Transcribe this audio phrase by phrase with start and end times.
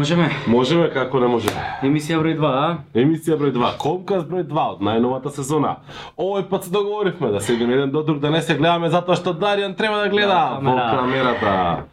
[0.00, 0.30] Можеме.
[0.46, 1.60] Можеме како не можеме.
[1.84, 2.68] Емисија број 2, а?
[2.96, 5.74] Емисија број 2, Комкаст број 2 од најновата сезона.
[6.16, 9.34] Овој пат се договоривме да седиме еден до друг, да не се гледаме затоа што
[9.34, 10.96] Даријан треба да гледа Да, во камера.
[10.96, 11.84] камерата.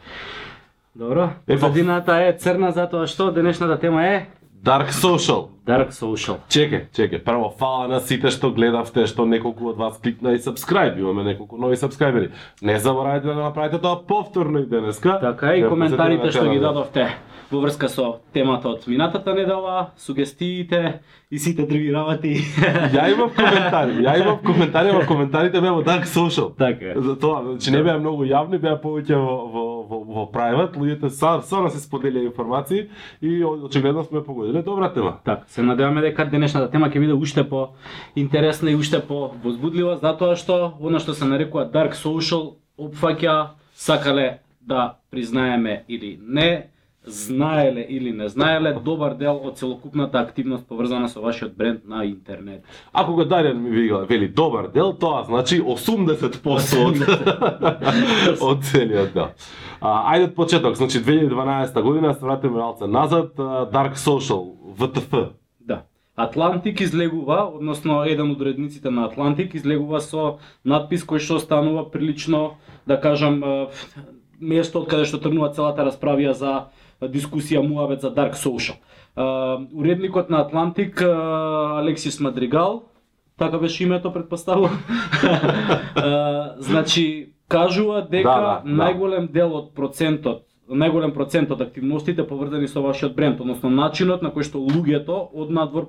[0.95, 1.29] Добро.
[1.45, 4.25] Позадината е црна затоа што денешната тема е
[4.63, 5.49] Dark Social.
[5.67, 6.39] Dark Social.
[6.49, 7.21] Чекај, чекај.
[7.23, 10.97] Прво фала на сите што гледавте, што неколку од вас кликна и subscribe.
[10.99, 12.31] Имаме неколку нови сабскрајбери.
[12.61, 15.19] Не заборавајте да направите тоа повторно и денеска.
[15.21, 16.91] Така и коментарите што ги каналот.
[16.91, 17.09] дадовте
[17.51, 20.99] во врска со темата од минатата недела, сугестиите
[21.31, 22.33] и сите други работи.
[22.95, 26.55] Ја имав коментари, ја имав коментари, но коментарите беа во Dark Social.
[26.57, 26.99] така.
[26.99, 31.09] За тоа, значи не беа многу јавни, беа повеќе во во во, во private, луѓето
[31.09, 32.87] са сорно се споделија информации
[33.21, 35.17] и очигледно сме погодиле добра тема.
[35.25, 37.69] Така, се надеваме дека денешната тема ќе биде уште по
[38.15, 44.39] интересна и уште по возбудлива, затоа што она што се нарекува Dark Social опфаќа сакале
[44.61, 46.69] да признаеме или не,
[47.07, 52.63] знаеле или не знаеле добар дел од целокупната активност поврзана со вашиот бренд на интернет.
[52.93, 59.31] Ако го Дарјан ми вика, вели добар дел, тоа значи 80% од, од целиот дел.
[59.79, 63.33] А, ајде од почеток, значи 2012 година се вратиме малце назад,
[63.71, 65.11] Dark Social, ВТФ.
[65.61, 65.83] Да.
[66.15, 72.57] Атлантик излегува, односно еден од уредниците на Атлантик излегува со надпис кој што станува прилично,
[72.87, 73.69] да кажам,
[74.39, 76.53] место од каде што тргнува целата расправија за
[77.01, 78.77] дискусија муабет за Dark Social.
[79.73, 82.83] Уредникот на Атлантик Алексис Мадригал,
[83.37, 84.79] така беше името предпоставувам.
[86.57, 88.83] Значи кажува дека Да, да, да.
[88.83, 94.31] најголем дел од процентот најголем процент од активностите поврзани со вашиот бренд, односно начинот на
[94.35, 95.87] кој што луѓето од надвор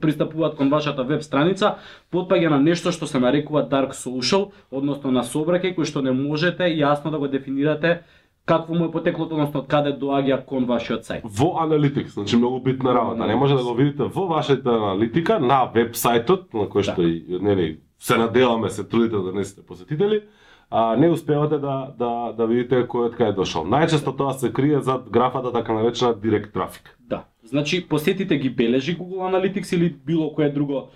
[0.00, 1.76] пристапуваат кон вашата веб страница,
[2.12, 6.66] потпаѓа на нешто што се нарекува dark social, односно на собраќај кој што не можете
[6.66, 8.02] јасно да го дефинирате
[8.46, 11.26] какво му е потеклото, односно од каде доаѓа кон вашиот сајт.
[11.26, 13.26] Во Analytics, значи многу битна работа.
[13.26, 17.40] Не може да го видите во вашата аналитика на веб сајтот на кој што и
[17.42, 20.22] нели се надеваме се трудите да не сте посетители,
[20.70, 23.66] а не успевате да да да видите кој од каде дошол.
[23.66, 26.96] Најчесто тоа се крие зад графата така наречена директ трафик.
[27.00, 27.24] Да.
[27.44, 30.88] Значи посетите ги бележи Google Analytics или било кое друго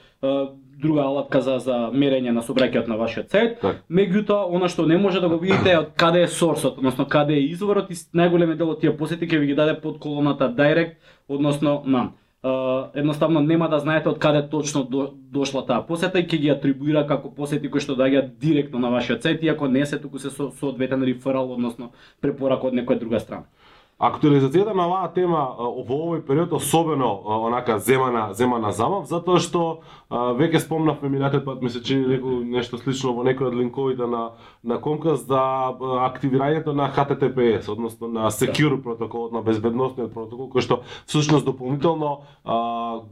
[0.80, 3.64] друга алатка за за мерење на собраќајот на вашиот сајт.
[3.90, 7.34] Меѓутоа, она што не може да го видите е од каде е сорсот, односно каде
[7.34, 10.96] е изворот и најголемиот дел од тие посети ќе ви ги даде под колоната direct,
[11.28, 12.14] односно нам.
[12.42, 16.48] Uh, едноставно нема да знаете од каде точно до, дошла таа посета и ќе ги
[16.48, 20.30] атрибуира како посети кои што доаѓаат директно на вашиот сајт, иако не се туку се
[20.30, 23.44] со соодветен реферал, односно препорака од некоја друга страна.
[24.00, 29.64] Актуализацијата на оваа тема во овој период особено а, онака земана земана замав затоа што
[30.08, 32.16] веќе спомнавме минатиот пат ми се чини
[32.48, 34.22] нешто слично во некој од линковите на
[34.64, 40.64] на Комкас за да, активирањето на HTTPS, односно на Secure протоколот, на безбедносниот протокол кој
[40.64, 42.24] што всушност дополнително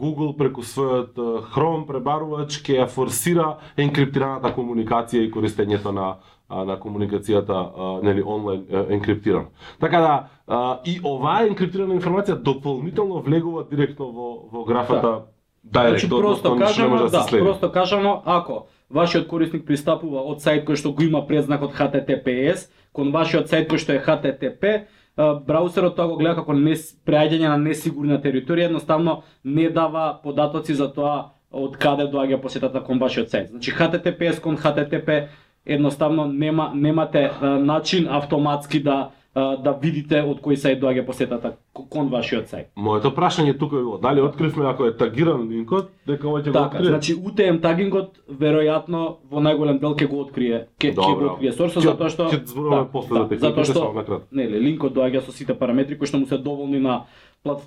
[0.01, 1.21] Google преку својот
[1.53, 6.17] Chrome пребарувач ќе форсира енкриптираната комуникација и користењето на
[6.51, 9.47] на комуникацијата нели онлайн енкриптиран.
[9.81, 15.23] Така да а, и оваа енкриптирана информација дополнително влегува директно во во графата
[15.67, 20.79] Direct, Значи просто кажано, да, да просто кажано, ако вашиот корисник пристапува од сајт кој
[20.81, 24.87] што го има предзнакот HTTPS кон вашиот сајт кој што е HTTP,
[25.19, 30.89] браузерот тоа го гледа како не, преаѓање на несигурна територија, едноставно не дава податоци за
[30.89, 33.51] тоа од каде доаѓа посетата кон вашиот сајт.
[33.51, 35.29] Значи HTTPS кон HTTP
[35.69, 42.49] едноставно нема немате начин автоматски да да видите од кој сајт доаѓа посетата кон вашиот
[42.51, 42.71] сајт.
[42.75, 46.53] Моето прашање тука е било, дали откривме ако е тагиран линкот, дека овој ќе го
[46.57, 46.89] Така, открие?
[46.89, 51.87] значи UTM тагингот веројатно во најголем дел ќе го открие, ќе ќе го открие сорсот
[51.87, 55.99] затоа што ќе зборуваме после за техниките, затоа што нели линкот доаѓа со сите параметри
[55.99, 57.05] кои што му се доволни на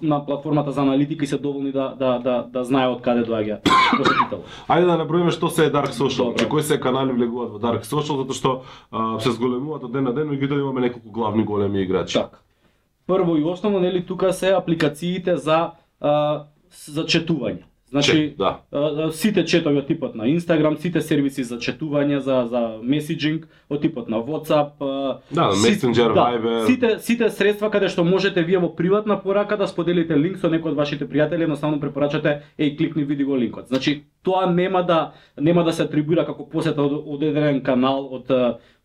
[0.02, 3.62] на платформата за аналитика и се доволни да да да да знае од каде доаѓа
[3.98, 4.44] посетител.
[4.68, 7.88] Ајде да наброиме што се е Dark Social, значи кои се канали влегуваат во Dark
[7.88, 8.52] Social, затоа што
[8.92, 12.20] а, се зголемуваат од ден на ден, меѓутоа имаме неколку главни големи играчи.
[12.20, 12.38] Така.
[13.08, 15.72] Прво и основно нели тука се апликациите за
[16.02, 17.64] а, за четување.
[17.92, 18.60] Значи Чет, да.
[19.12, 24.10] сите четови од типот на Instagram, сите сервиси за четување, за за меседжинг од типот
[24.10, 24.80] на WhatsApp,
[25.32, 26.66] Да, си- Messenger, да, Viber.
[26.66, 30.72] Сите сите средства каде што можете вие во приватна порака да споделите линк со некој
[30.72, 33.68] од вашите пријатели, едноставно препорачате еј кликни види го линкот.
[33.68, 38.32] Значи тоа нема да нема да се атрибуира како посета од, од еден канал од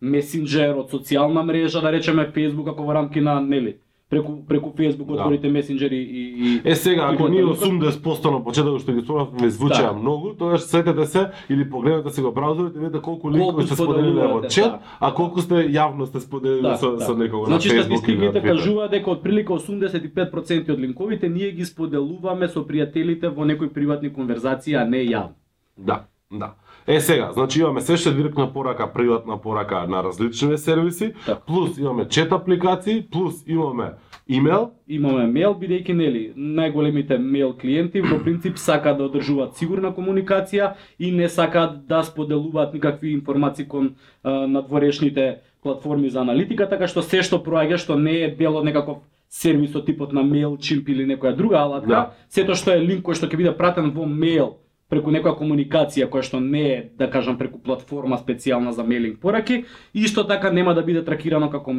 [0.01, 3.77] Messenger, од социјална мрежа, да речеме Facebook ако во рамки на нели
[4.09, 5.13] преку преку Facebook Да.
[5.13, 7.57] отворите месенџери и, и Е сега, ако ние линкот?
[7.59, 9.93] 80% на почетокот што ги спомнавме звучеа Да.
[9.93, 14.27] многу, тогаш сетете се или погледнете си го браузерот и видите колку линкови сте споделиле
[14.27, 14.79] во чат, да.
[14.99, 17.05] а колку сте јавно сте споделили Да, со, да.
[17.05, 21.65] со некого Значи на Facebook на статистиките кажуваат дека отприлика 85% од линковите ние ги
[21.65, 25.35] споделуваме со пријателите во некои приватни конверзации, а не јавно.
[25.77, 26.53] Да, да.
[26.87, 31.39] Е сега, значи имаме се ше директна порака, приватна порака на различни сервиси, Така.
[31.47, 33.91] плюс имаме чет апликации, плюс имаме
[34.29, 40.73] имейл, Имаме мейл, бидејќи нели најголемите мейл клиенти во принцип сакаат да одржуваат сигурна комуникација
[40.99, 47.01] и не сакаат да споделуваат никакви информации кон а, надворешните платформи за аналитика, така што
[47.01, 48.97] се што проаѓа што не е дел од некаков
[49.29, 52.11] сервис од типот на MailChimp или некоја друга алатка, Да.
[52.29, 54.55] сето што е линк кој што ќе биде пратен во мейл
[54.89, 59.65] преку некоја комуникација која што не е, да кажам, преку платформа специјална за мейлинг пораки,
[59.93, 61.75] исто така нема да биде тракирано како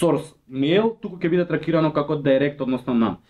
[0.00, 3.20] source мейл, туку ќе биде тракирано како директ, односно нам.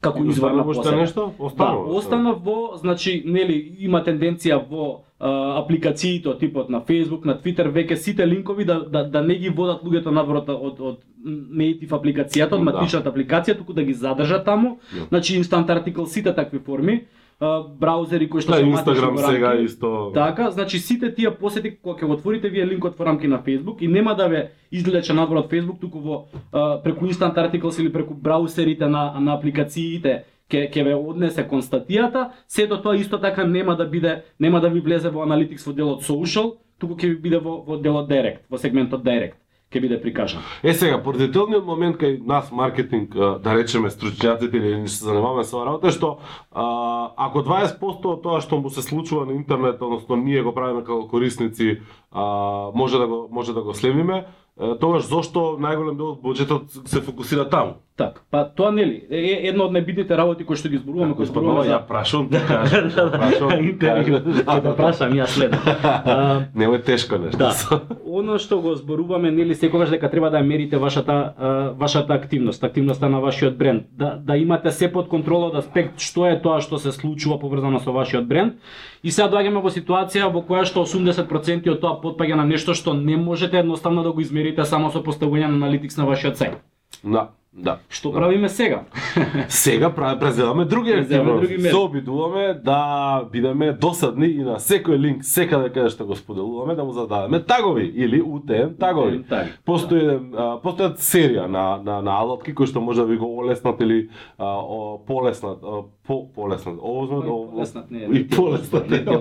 [0.00, 1.32] Како И извор на останува нешто?
[1.56, 4.84] Да, остана во, значи, нели, има тенденција во
[5.18, 9.38] а, апликациите од типот на Facebook, на Twitter, веќе сите линкови да, да, да не
[9.40, 12.70] ги водат луѓето надвор од, од, native апликацијата, од Да.
[12.70, 14.78] матичната апликација, туку да ги задржат таму.
[14.92, 15.06] Да.
[15.08, 17.06] Значи, instant article, сите такви форми,
[17.40, 19.64] браузери кои што Да, Инстаграм во сега рамки.
[19.64, 20.10] исто.
[20.14, 23.80] Така, значи сите тие посети кога ќе го отворите вие линкот во рамки на Facebook
[23.80, 27.92] и нема да ве излече надвор од Facebook, туку во а, преку Instant Articles или
[27.92, 33.44] преку браузерите на на апликациите ќе ќе ве однесе кон статијата, сето тоа исто така
[33.44, 37.16] нема да биде нема да ви влезе во Analytics во делот social, туку ќе ви
[37.16, 39.34] биде во во делот direct, во сегментот direct
[39.72, 40.42] ќе биде прикажан.
[40.62, 45.64] Е сега, поредителниот момент кај нас маркетинг, да речеме стручњаците или не се занимаваме со
[45.66, 46.18] работа е што
[46.52, 50.84] а, ако 20% од тоа што му се случува на интернет, односно ние го правиме
[50.84, 51.80] како корисници,
[52.12, 54.26] а, може да го може да го следиме,
[54.56, 57.82] е, тогаш зошто најголем дел од буџетот се фокусира таму?
[57.96, 61.24] Така, па тоа нели е е едно од најбитните работи кои што ги зборуваме, кои
[61.24, 62.92] зборуваме ја прашувам ти кажеш.
[63.16, 64.20] прашувам ти интервју.
[64.20, 64.42] кажеш.
[64.44, 65.58] Ќе да прашам ја следно.
[66.06, 67.38] А, Нема тешко нешто.
[67.38, 67.80] Да.
[68.04, 71.32] Оно што го зборуваме нели секогаш дека треба да мерите вашата
[71.78, 76.26] вашата активност, активноста на вашиот бренд, да да имате се под контрола од аспект што
[76.26, 78.60] е тоа што се случува поврзано со вашиот бренд.
[79.02, 82.92] И сега доаѓаме во ситуација во која што 80% од тоа потпаѓа на нешто што
[82.92, 86.60] не можете едноставно да го измерите само со поставување на аналитикс на вашиот сајт.
[87.04, 87.78] Да, да.
[87.88, 88.18] Што да.
[88.18, 88.82] правиме сега?
[89.48, 91.60] Сега прави преземаме други активности.
[91.60, 96.84] Се обидуваме да бидеме досадни и на секој линк, секаде каде што го споделуваме, да
[96.84, 99.24] му зададеме тагови или UTM тагови.
[99.64, 103.38] Постои еден, а, постојат серија на на на алатки кои што може да ви го
[103.38, 104.08] олеснат или
[104.38, 106.76] а, о, полеснат, а, по полеснат.
[106.82, 108.08] Ово полеснат не е.
[108.12, 108.90] И полеснат.
[108.90, 109.20] Не мен,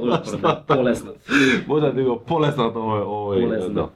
[0.68, 1.30] полеснат.
[1.68, 3.90] Може да ви го полеснат овој овој да.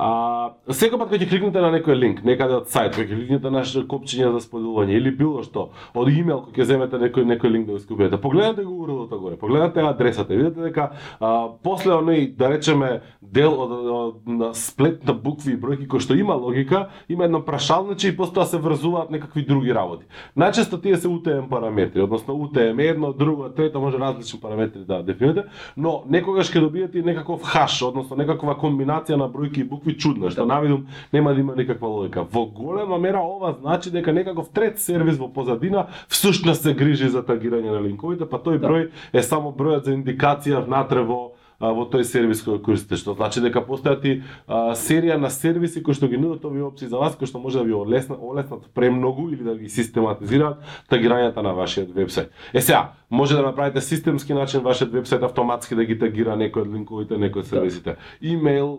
[0.00, 3.50] А, секој пат кога ќе кликнете на некој линк, некаде од сајт, кога ќе кликнете
[3.50, 7.52] на наше копчиња за споделување или било што, од имејл кога ќе земете некој некој
[7.52, 10.86] линк да го искупите, погледнете го урл горе, погледнете адресата, и видите дека
[11.20, 16.00] а, после оној да речеме дел од, од, на сплет на букви и бројки кој
[16.00, 20.08] што има логика, има едно прашалниче и после тоа се врзуваат некакви други работи.
[20.32, 25.50] Најчесто тие се UTM параметри, односно UTM едно, друго, трето, може различни параметри да дефинирате,
[25.76, 30.30] но некогаш ќе добиете и некаков хаш, односно некаква комбинација на бројки и букви чудна,
[30.30, 30.54] што Да.
[30.54, 32.24] навидум нема да има никаква логика.
[32.32, 37.22] Во голема мера ова значи дека некаков трет сервис во позадина всушност се грижи за
[37.22, 38.68] тагирање на линковите, па тој Да.
[38.68, 43.40] број е само бројот за индикација внатре во во тој сервис кој користите, што значи
[43.44, 47.16] дека постојат и а, серија на сервиси кои што ги нудат овие опции за вас,
[47.16, 50.58] кои што може да ви олеснат, олеснат премногу или да ги систематизираат
[50.90, 52.30] тагирањата на вашиот вебсайт.
[52.54, 56.72] Е сега, може да направите системски начин вашиот вебсайт автоматски да ги тагира некој од
[56.72, 57.96] линковите, некој од сервисите.
[58.22, 58.78] Имейл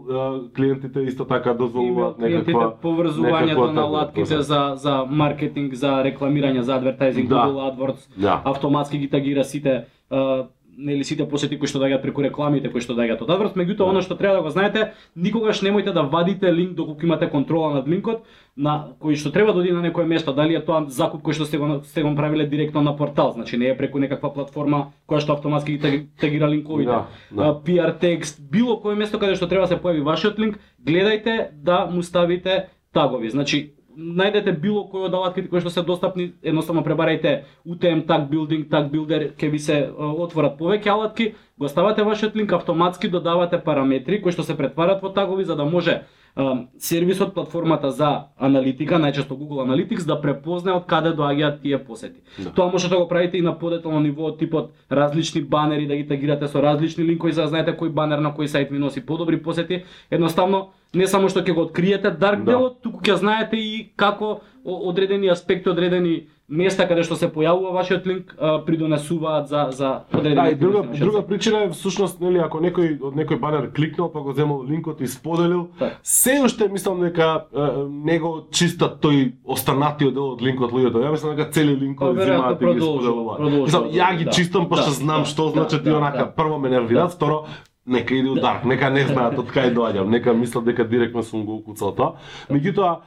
[0.55, 7.29] клиентите исто така дозволуваат некаква поврзувањето на латките за за маркетинг, за рекламирање, за адвертайзинг,
[7.29, 7.36] Да.
[7.36, 8.41] Google AdWords, Да.
[8.46, 9.86] автоматски ги тагира сите
[10.81, 13.83] нели сите посети кои што доаѓаат преку рекламите кои што доаѓаат од AdWords, меѓутоа Да.
[13.85, 17.88] оно што треба да го знаете, никогаш немојте да вадите линк доколку имате контрола над
[17.88, 18.23] линкот
[18.57, 21.45] на кој што треба да оди на некое место, дали е тоа закуп кој што
[21.45, 25.19] сте го сте го направиле директно на портал, значи не е преку некаква платформа која
[25.19, 26.91] што автоматски ги таги- тагира линковите.
[26.91, 27.53] Да, да.
[27.61, 31.85] PR текст, било кој место каде што треба да се појави вашиот линк, гледајте да
[31.85, 33.29] му ставите тагови.
[33.29, 38.67] Значи, најдете било кој од алатките кои што се достапни, едноставно пребарајте UTM Tag Building,
[38.72, 44.22] Tag Builder, ќе ви се отворат повеќе алатки, го ставате вашиот линк, автоматски додавате параметри
[44.22, 46.01] кои што се претварат во тагови за да може
[46.79, 52.21] сервисот, платформата за аналитика, најчесто Google Analytics, да препознае од каде доаѓаат тие посети.
[52.39, 52.51] Да.
[52.51, 56.07] Тоа може да го правите и на подетално ниво од типот различни банери да ги
[56.07, 59.41] тагирате со различни линкови за да знаете кој банер на кој сајт ви носи подобри
[59.43, 59.83] посети.
[60.09, 62.51] Едноставно не само што ќе го откриете дарк Да.
[62.51, 68.05] делот, туку ќе знаете и како одредени аспекти, одредени места каде што се појавува вашиот
[68.08, 73.00] линк придонесуваат за за одредени Да, и друга друга причина е всушност нели ако некој
[73.01, 75.96] од некој банер кликнал па го земал линкот и споделил, Така.
[76.03, 77.46] се уште мислам дека
[77.89, 81.00] него чиста тој останатиот дел од линкот луѓето.
[81.05, 83.39] Ја мислам дека цели Па, линкови веројатно взимаат и ги споделуваат.
[83.63, 84.31] Мислам, ја ги да.
[84.31, 86.31] чистам пошто Да, знам да, што да, значи да, ти онака да.
[86.36, 87.15] прво ме нервираат, Да.
[87.15, 87.46] второ
[87.86, 88.41] нека иде у Да.
[88.41, 92.13] дарк, нека не знаат од кај доаѓам, нека мислат дека директно сум го укуцал тоа.
[92.51, 93.00] Меѓутоа,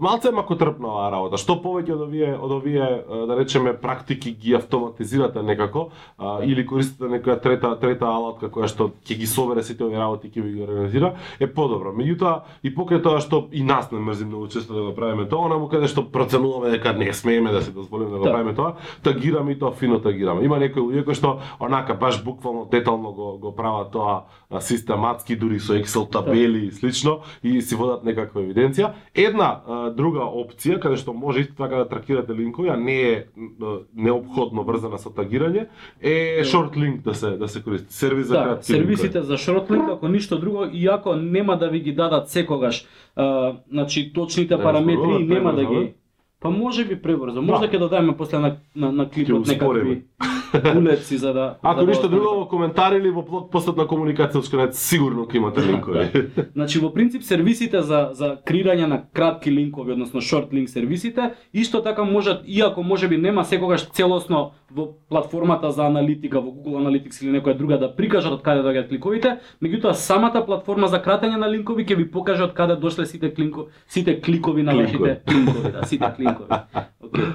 [0.00, 1.36] малце е макотрпна оваа работа.
[1.36, 2.88] Што повеќе од овие од овие
[3.28, 8.90] да речеме практики ги автоматизирате некако а, или користите некоја трета трета алатка која што
[9.04, 11.92] ќе ги собере сите овие работи и ќе ви ги организира, е подобро.
[11.94, 15.46] Меѓутоа и покрај тоа што и нас не мрзим многу често да го правиме тоа,
[15.46, 18.32] онаму каде што проценуваме дека не смееме да се дозволиме да го Да.
[18.32, 20.44] правиме тоа, тагираме и тоа фино тагираме.
[20.44, 24.22] Има некои луѓе кои што онака баш буквално детално го го прават тоа
[24.60, 28.92] систематски дури со Excel табели и слично и си водат некаква евиденција.
[29.14, 29.60] Една
[29.90, 34.64] друга опција каде што може исто така да тракирате линкови, а не е м, неопходно
[34.64, 35.66] врзана со тагирање,
[36.00, 37.94] е short link да се да се користи.
[37.94, 41.92] Сервис за Да, кратки сервисите за шортлинк, ако ништо друго, иако нема да ви ги
[41.92, 42.86] дадат секогаш,
[43.16, 45.92] а, значи точните параметри нема да ги
[46.40, 47.42] Па може би пребрзо.
[47.42, 47.72] Може Да.
[47.72, 50.02] ќе додадеме после на на, на клипот некакви
[50.76, 52.20] улеци за да Ако за да ништо остане.
[52.20, 56.30] друго во коментар или во блог постот на комуникацијскиот сигурно ќе имате линкови.
[56.54, 61.82] Значи во принцип сервисите за за креирање на кратки линкови, односно short link сервисите, исто
[61.82, 67.38] така можат иако можеби нема секогаш целосно во платформата за аналитика во Google Analytics или
[67.38, 71.84] некоја друга да прикажат од каде доаѓаат кликовите, меѓутоа самата платформа за кратење на линкови
[71.86, 76.10] ќе ви покаже од каде дошле сите клинко, сите кликови на вашите клинкови, да, сите
[76.16, 76.50] клинкови.
[77.04, 77.32] Океј.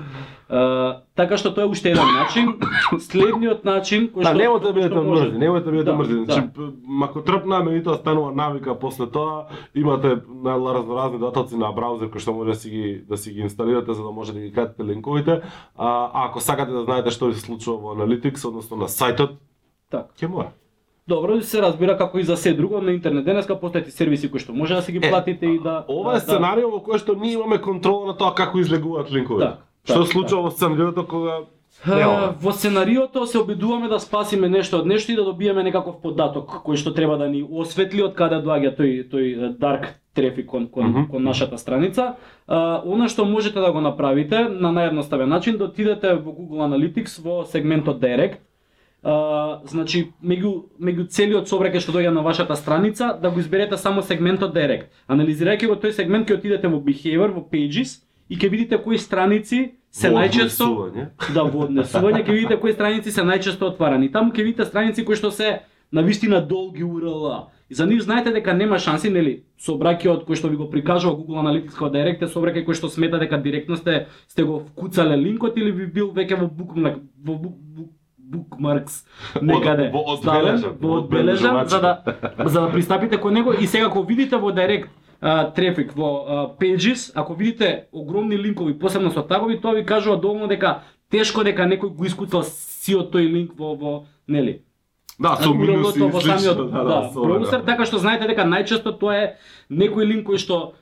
[0.49, 2.57] Uh, така што тоа е уште еден начин.
[2.97, 6.13] Следниот начин кој Да, што немојте да бидете мрзи, немојте да бидете Да, мрзи.
[6.25, 6.47] Значи, да.
[6.49, 9.45] п- макотрпна, меѓутоа станува навика после тоа.
[9.75, 13.41] Имате на разноразни даталци на браузер кои што може да си ги да си ги
[13.41, 15.41] инсталирате за да може да ги кратите линковите.
[15.77, 19.37] А, а ако сакате да знаете што се случува во Analytics, односно на сајтот,
[19.91, 20.09] Така.
[20.17, 20.49] ќе мора.
[21.07, 24.39] Добро, се разбира како и за се друго на интернет денеска постојат и сервиси кои
[24.39, 26.97] што може да си ги Е, платите и да Ова да, е сценарио во кој
[26.97, 29.45] што ние имаме контрола на тоа како излегуваат линковите.
[29.45, 29.57] Да,
[29.89, 31.39] Што се случува во сценариото кога.
[31.87, 32.35] Нема.
[32.41, 36.75] Во сценариото се обидуваме да спасиме нешто од нешто и да добиеме некаков податок кој
[36.75, 41.07] што треба да ни осветли од каде доаѓа тој тој dark трафик кон кон, Мгм.
[41.09, 42.15] кон нашата страница.
[42.47, 47.21] А, она што можете да го направите на наједноставен начин да отидете во Google Analytics
[47.23, 48.37] во сегментот Direct.
[49.03, 54.01] А, значи меѓу меѓу целиот собраќај што доаѓа на вашата страница да го изберете само
[54.01, 54.91] сегментот Direct.
[55.07, 59.78] Анализирајќи го тој сегмент ќе отидете во Behavior, во Pages и ќе видите кои страници
[59.91, 60.67] се најчесто
[61.33, 64.11] да во однесување ќе видите кои страници се најчесто отварани.
[64.11, 67.49] Таму ќе видите страници кои што се на вистина долги URL.
[67.69, 71.41] И за нив знаете дека нема шанси, нели, собраќајот кој што ви го прикажува Google
[71.43, 75.57] Analytics како Direct е собраќај кој што смета дека директно сте сте го вкуцале линкот
[75.57, 79.03] или би бил веќе во bookmark во book, book, bookmarks
[79.41, 81.93] некаде во ставен, одбележан, во одбележан за да
[82.45, 84.89] за да пристапите кон него и сега кога видите во Direct
[85.21, 90.17] а, трафик во а, Pages, ако видите огромни линкови, посебно со тагови, тоа ви кажува
[90.17, 93.93] доволно дека тешко дека некој го искуцал сиот тој линк во во
[94.27, 94.63] нели
[95.19, 97.65] Да, со минуси URL-то и во самиот да, да, да, со браузер, ова.
[97.65, 99.25] така што знаете дека најчесто тоа е
[99.69, 100.75] некој линк кој што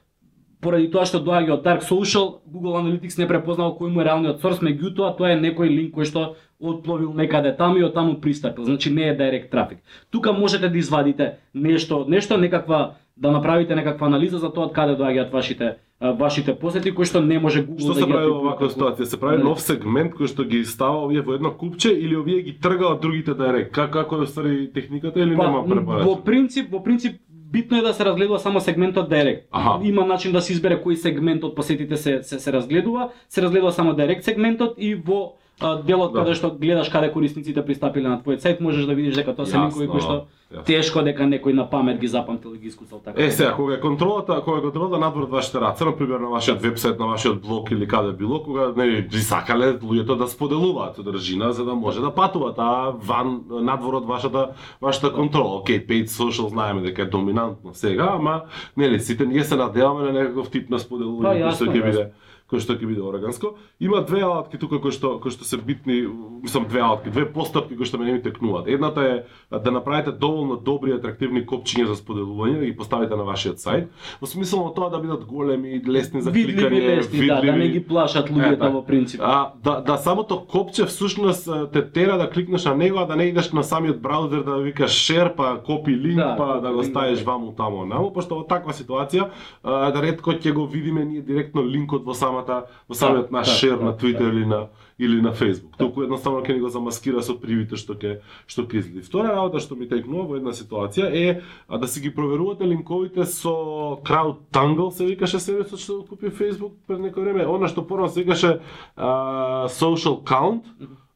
[0.62, 4.41] поради тоа што доаѓа од Dark Social, Google Analytics не препознал кој му е реалниот
[4.41, 8.65] сорс, меѓутоа тоа е некој линк кој што отпловил некаде таму и од таму пристапил.
[8.65, 9.79] Значи не е директ трафик.
[10.10, 14.98] Тука можете да извадите нешто, нешто некаква да направите некаква анализа за тоа од каде
[14.98, 18.42] доаѓаат вашите вашите посети кои што не може Google Што да се ги прави во
[18.46, 19.06] ваква ситуација?
[19.10, 22.54] Се прави нов сегмент кој што ги става овие во едно купче или овие ги
[22.54, 23.72] трга од другите директ?
[23.74, 26.06] Како како е ствари техниката или нема Па, препарација?
[26.06, 27.18] во принцип, во принцип
[27.52, 29.48] битно е да се разгледува само сегментот Direct.
[29.52, 29.80] Аха.
[29.84, 33.72] Има начин да се избере кој сегмент од посетите се се, се разгледува, се разгледува
[33.72, 36.20] само Direct сегментот и во делот Да.
[36.20, 39.58] каде што гледаш каде корисниците пристапиле на твојот сајт, можеш да видиш дека тоа се
[39.58, 40.64] линкови кои што јасно.
[40.66, 43.22] тешко дека некој на памет ги запамтил и ги искуцал така.
[43.22, 46.30] Е, сега, кога е контролата, кога е контролата надвор од вашите раце, на пример на
[46.30, 50.96] вашиот вебсайт, на вашиот блог или каде било, кога не би сакале луѓето да споделуваат
[50.96, 54.50] содржина за да може да патуваат, а ван надвор од вашата
[54.82, 55.62] вашата контрола.
[55.62, 58.42] Океј, paid social знаеме дека е доминантно сега, ама
[58.78, 62.12] нели сите ние се надеваме на некаков тип на споделување кој јасно, ќе биде
[62.48, 63.56] кој што ќе биде органско.
[63.80, 66.08] Има две алатки тука кои што кои што се битни,
[66.44, 68.68] мислам две алатки, две постапки кои што мене ми текнуваат.
[68.68, 73.88] Едната е да направите доволно добри атрактивни копчиња за споделување, ги поставите на вашиот сајт,
[74.22, 77.68] во смисла на тоа да бидат големи, лесни за Видливи кликање, лесни, да, да не
[77.68, 78.70] ги плашат луѓето Ета.
[78.72, 79.22] во принцип.
[79.24, 83.24] А, да, да самото копче всушност те тера да кликнеш на него, а да не
[83.24, 87.20] идеш на самиот браузер да викаш share, па копи линк, Да, па да го ставиш
[87.20, 87.25] да.
[87.32, 89.30] ваму таму наму, пошто во таква ситуација
[89.63, 93.77] да ретко ќе го видиме ние директно линкот во самата во самиот наш да, share
[93.77, 94.67] да, на Twitter или на
[95.00, 95.77] или на Facebook.
[95.77, 95.86] Да.
[95.86, 99.08] Туку едноставно ќе ни го замаскира со привите што ќе што ќе излезе.
[99.08, 103.25] Втора работа што ми текнува во една ситуација е а, да си ги проверувате линковите
[103.25, 107.46] со CrowdTangle се викаше сервисот што купи Facebook пред некој време.
[107.46, 108.60] Она што порано се викаше
[108.96, 110.65] а, Social Count,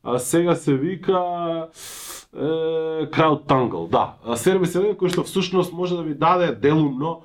[0.03, 1.69] а сега се вика
[2.33, 4.35] е, CrowdTangle, да.
[4.35, 7.21] Сервис еден кој што всушност може да ви даде делумно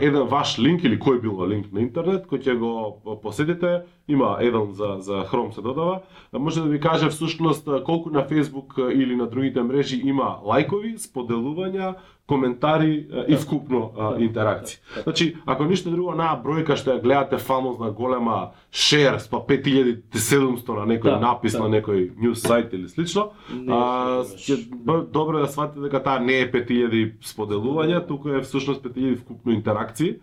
[0.00, 4.72] еден ваш линк или кој било линк на интернет кој ќе го посетите, има еден
[4.74, 6.00] за за Chrome се додава,
[6.32, 11.94] може да ви каже всушност колку на Facebook или на другите мрежи има лајкови, споделувања,
[12.30, 14.78] коментари а, и вкупно а, интеракции.
[15.02, 20.86] Значи, ако ништо друго, на бројка што ја гледате фамозна голема share па 5700 на
[20.94, 21.66] некој Да, напис да.
[21.66, 24.62] на некој news сайт или слично, Не, а, ќе
[25.10, 29.52] добро е да сватите дека таа не е 5000 споделувања, туку е всушност 5000 вкупно
[29.52, 30.20] интеракции.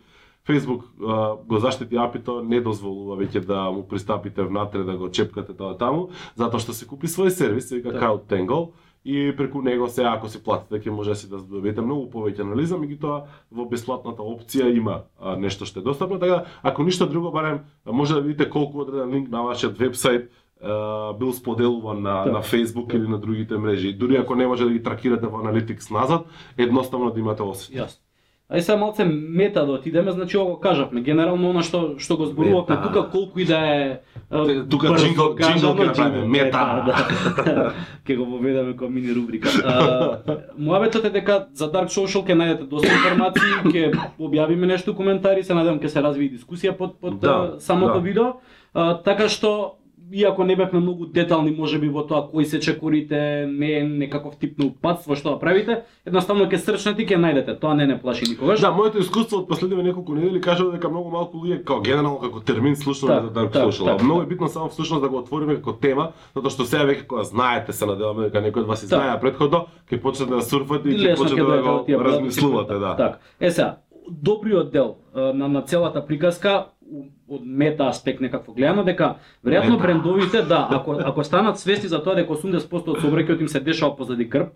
[0.48, 5.52] Facebook а, го заштити апито, не дозволува веќе да му пристапите внатре да го чепкате
[5.54, 6.08] тоа таму,
[6.40, 8.00] затоа што се купи свој сервис, се вика Да.
[8.00, 8.70] CrowdTangle,
[9.08, 12.44] и преку него се ако си платите ќе може да си да добиете многу повеќе
[12.44, 13.22] анализа, меѓутоа
[13.52, 17.60] во бесплатната опција има а, нешто што е достапно, така да, ако ништо друго барем
[17.86, 20.28] може да видите колку одреден линк на вашиот вебсайт
[21.20, 22.32] бил споделуван на, Да.
[22.32, 23.94] на Facebook или на другите мрежи.
[23.94, 26.26] Дури ако не може да ги тракирате во Analytics назад,
[26.58, 27.76] едноставно да имате осет.
[27.76, 28.02] Јасно.
[28.48, 31.02] Ај сега малце мета да отидеме, значи ова го кажавме.
[31.02, 34.00] Генерално она што што го зборувавме тука колку и да е
[34.70, 36.62] тука джингл- джингл ќе направиме, мета.
[36.74, 36.96] е, да,
[37.46, 37.74] да.
[38.06, 39.50] Ке го воведеме како мини рубрика.
[40.58, 45.54] Муабетот е дека за Dark Social ќе најдете доста информации, ќе објавиме нешто коментари, се
[45.54, 48.00] надевам ќе се развие дискусија под под Да, самото да.
[48.00, 48.34] видео.
[48.74, 49.76] А, така што
[50.12, 54.60] иако не бевме многу детални можеби во тоа кои се чекорите, не е некаков тип
[54.60, 57.60] на упатство што да правите, едноставно ќе срчнете и ќе најдете.
[57.60, 58.60] Тоа не не плаши никогаш.
[58.62, 62.40] Да, моето искуство од последниве неколку недели кажува дека многу малку луѓе како генерално како
[62.40, 63.86] термин слушнаме Так, за Dark так, Social.
[63.86, 64.30] так, а многу е так.
[64.30, 67.86] битно само всушност да го отвориме како тема, затоа што сега веќе кога знаете се
[67.86, 69.02] надеваме дека некој од вас и Так.
[69.02, 72.96] знае предходно, ќе почнете да сурфате и ќе почнете да дојдете го размислувате, да.
[72.96, 73.18] Така.
[73.40, 73.78] Е сега,
[74.10, 76.66] добриот дел на, на целата приказка
[77.28, 79.84] од мета аспект некакво гледано дека веројатно Мета.
[79.84, 83.96] брендовите да ако ако станат свести за тоа дека 80% од собраќајот им се дешава
[83.96, 84.54] позади крп,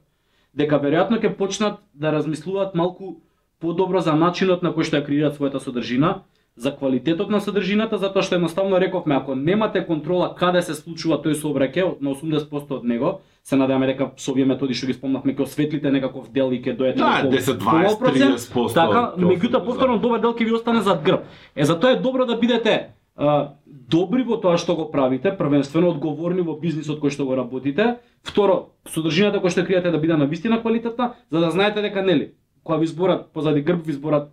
[0.54, 3.22] дека веројатно ќе почнат да размислуваат малку
[3.60, 6.24] подобро за начинот на кој што ја креираат својата содржина,
[6.62, 11.34] за квалитетот на содржината, затоа што едноставно рековме, ако немате контрола каде се случува тој
[11.34, 15.42] сообраќај на 80% од него, се надеваме дека со овие методи што ги спомнавме ќе
[15.42, 18.74] осветлите некаков дел и ќе доете Да, до пол- 10, 20, половин процент, 30%.
[18.76, 21.26] Така, меѓутоа повторно добар дел ќе ви остане зад грб.
[21.56, 26.46] Е затоа е добро да бидете а, добри во тоа што го правите, првенствено одговорни
[26.46, 27.98] во бизнисот кој што го работите.
[28.22, 32.32] Второ, содржината која што криете да биде на вистина квалитетна, за да знаете дека нели,
[32.64, 34.30] кога ви зборат позади грб ви зборат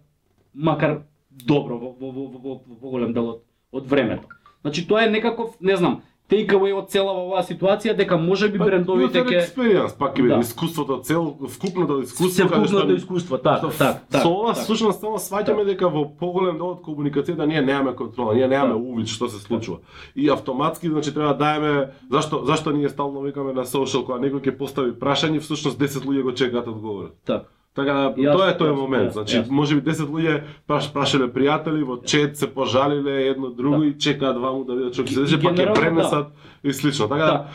[0.55, 1.08] макар
[1.47, 4.29] добро во во во во, во, во голем дел од, од времето.
[4.63, 9.23] Значи тоа е некаков, не знам, take away од целава оваа ситуација дека можеби брендовите
[9.25, 10.41] ќе експериенс, пак ќе биде Да.
[10.41, 14.23] искуството цел вкупното искуство вкупното искуство, так, Што так, так.
[14.23, 18.49] Со ова всушност само сваќаме дека во поголем дел од комуникацијата ние немаме контрола, ние
[18.49, 18.79] немаме Да.
[18.81, 19.79] увид што се случува.
[20.17, 24.41] И автоматски значи треба да даеме зашто зашто ние стално викаме на social кога некој
[24.43, 27.15] ќе постави прашање, всушност 10 луѓе го чекаат одговорот.
[27.25, 27.49] Так.
[27.79, 29.09] Така да тоа е тој момент.
[29.09, 30.35] јасно, Значи можеби 10 луѓе
[30.67, 33.87] праш, прашале пријатели во чет се пожалиле едно друго Да.
[33.87, 36.27] и чекаат ваму да видат што ќе се деше, па ќе пренесат
[36.61, 37.07] и слично.
[37.07, 37.47] Така да Да.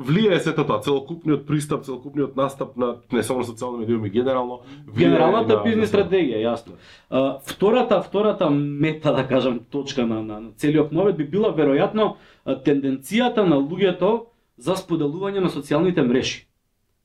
[0.00, 4.60] влијае сето тоа, целокупниот пристап, целокупниот настап на не само на социјални медиуми, генерално
[4.94, 6.72] Генералната на- бизнис на- стратегија, јасно.
[7.10, 12.14] А, втората, втората мета, да кажам, точка на, на, на целиот мовет би била веројатно
[12.46, 14.20] тенденцијата на луѓето
[14.58, 16.46] за споделување на социјалните мрежи.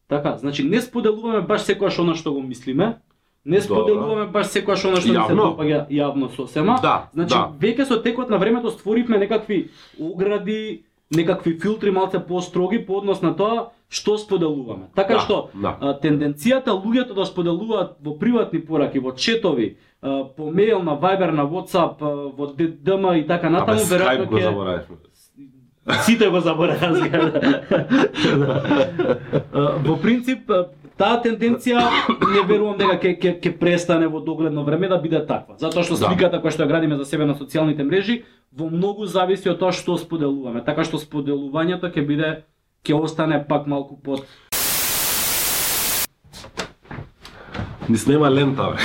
[0.08, 2.98] Така, значи не споделуваме баш секојаш она што го мислиме,
[3.46, 6.80] не споделуваме баш секојаш она што ни се допаѓа јавно сосема.
[6.82, 7.50] Да, Значи, да.
[7.60, 13.36] веќе со текот на времето створивме некакви огради, некакви филтри малце построги по однос на
[13.36, 14.90] тоа што споделуваме.
[14.96, 15.78] Така Да, што да.
[15.80, 21.32] а, тенденцијата луѓето да споделуваат во приватни пораки, во четови, а, по мејл, на Viber,
[21.32, 24.98] на WhatsApp, а, во DM и така натаму, веројатно ќе.
[26.06, 26.94] Сите го забораваа.
[26.94, 28.62] Да.
[29.86, 30.50] Во принцип
[30.98, 31.82] таа тенденција
[32.32, 35.58] не верувам дека ќе ќе ќе престане во догледно време да биде таква.
[35.60, 36.10] Затоа што Да.
[36.10, 38.24] сликата која што ја градиме за себе на социјалните мрежи
[38.56, 40.64] во многу зависи од тоа што споделуваме.
[40.66, 42.44] Така што споделувањето ќе биде
[42.86, 44.26] ќе остане пак малку под
[47.90, 48.78] Ни снема лента, бе.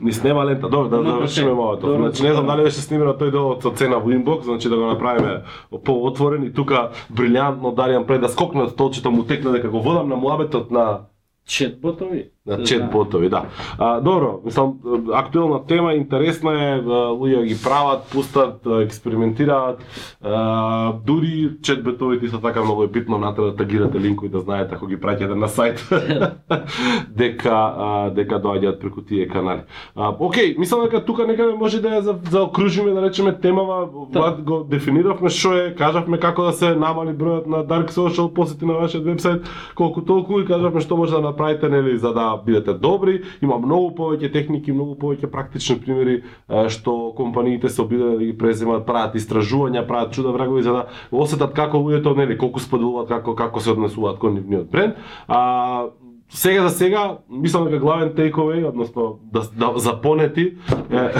[0.00, 0.68] Ни снема лента.
[0.68, 1.96] Добро, да Добро, завршиме малото.
[1.96, 4.86] Значи не знам дали беше снимено тој дел со цена во инбокс, значи да го
[4.86, 5.42] направиме
[5.84, 10.08] поотворен и тука брилјантно Даријан пред да скокне од столчето му текна дека го водам
[10.08, 11.09] на муабетот на
[11.50, 12.30] четботови.
[12.46, 12.90] на Се чет знае.
[12.90, 13.44] ботови, да.
[13.78, 14.78] А, добро, мислам,
[15.12, 19.84] актуелна тема, интересна е, луѓе ги прават, пустат, експериментираат,
[20.22, 24.74] а, дури чет ботовите се така многу е битно натре да тагирате линкови да знаете
[24.74, 25.84] ако ги праќате на сајт
[27.20, 29.60] дека а, дека доаѓаат преку тие канали.
[29.96, 34.42] А, окей, мислам дека тука некаде може да ја за, заокружиме да речеме темава, Влад
[34.42, 38.80] го дефиниравме што е, кажавме како да се намали бројот на Dark Social посети на
[38.80, 43.22] вашиот вебсайт, колку толку и кажавме што може да направите нели за да бидете добри.
[43.42, 46.22] Има многу повеќе техники, многу повеќе практични примери
[46.68, 51.54] што компаниите се обидуваат да ги преземат, прават истражувања, прават чуда врагови за да осетат
[51.54, 55.00] како луѓето нели колку споделуваат, како како се однесуваат кон нивниот бренд.
[55.28, 55.88] А
[56.30, 60.54] сега за сега, мислам дека главен takeaway, односно да, да запонети,
[60.92, 61.10] е,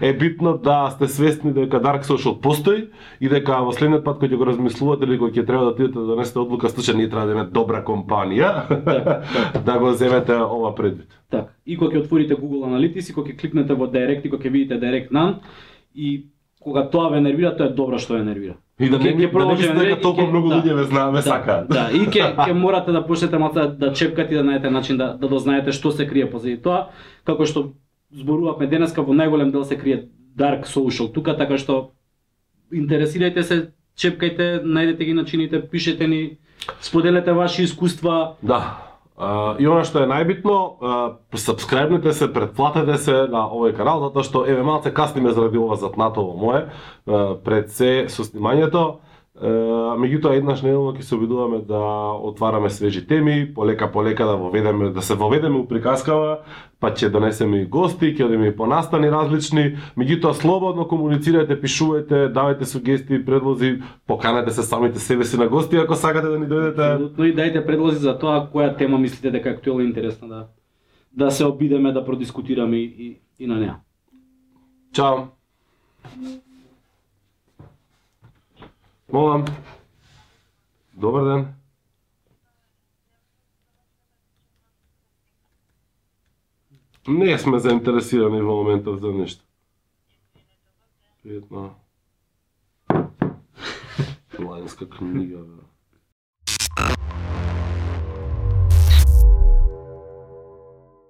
[0.08, 2.88] е битно да сте свесни дека Dark Social постои
[3.20, 5.98] и дека во следниот пат кој ќе го размислувате или кој ќе треба да отидете
[5.98, 8.66] да донесете одлука, случај ние треба да имаме добра компанија,
[9.68, 11.14] да го земете ова предвид.
[11.30, 11.54] Така.
[11.66, 14.50] И кога ќе отворите Google Analytics и кога ќе кликнете во Direct и кога ќе
[14.50, 15.38] видите Direct None
[15.94, 16.26] и
[16.60, 18.54] кога тоа ве нервира, тоа е добро што ве нервира.
[18.78, 20.56] И да не, Ќе- да не продолжи нервира дека толку многу да.
[20.56, 21.68] луѓе ве знаат, ве сакаат.
[21.68, 25.14] Да, и ќе ќе морате да почнете малку да, да чепкате да најдете начин да
[25.14, 26.88] да дознаете што се крие позади тоа,
[27.24, 27.72] како што
[28.12, 31.90] зборувавме денеска во најголем дел се крие dark social тука, така што
[32.72, 33.56] интересирајте се,
[33.98, 36.38] чепкајте, најдете ги начините, пишете ни,
[36.80, 38.87] споделете ваши искуства, Да.
[39.18, 44.44] И она што е најбитно, uh, сабскрајбнете се, претплатете се на овој канал, затоа што
[44.46, 46.60] еве малце касниме заради ова затнатово мое,
[47.02, 49.02] uh, пред се со снимањето.
[49.38, 51.82] Uh, меѓутоа еднаш неделно ќе се обидуваме да
[52.30, 56.38] отвараме свежи теми, полека полека да воведеме да се воведеме у приказкава,
[56.80, 62.28] па ќе донесеме и гости, ќе одиме и по настани различни, меѓутоа слободно комуницирајте, пишувајте,
[62.34, 66.94] давајте сугестии, предлози, поканете се самите себе си на гости ако сакате да ни дојдете.
[66.94, 70.46] Апсолутно и дајте предлози за тоа која тема мислите дека е актуелна и интересна да
[71.12, 73.76] да се обидеме да продискутираме и, и, и на неа.
[74.92, 75.16] Чао.
[79.12, 79.44] Молам.
[80.94, 81.46] Добар ден.
[87.08, 89.40] Не сме заинтересирани во моментов за нешто.
[91.24, 91.70] Пријатно.
[94.48, 95.67] Лајнска книга, бе.